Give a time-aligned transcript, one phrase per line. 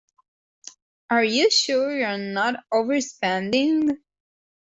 [1.11, 3.99] Are you sure you're not overspending?